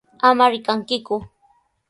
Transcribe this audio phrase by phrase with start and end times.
[0.27, 1.15] ¡Ama rikankiku!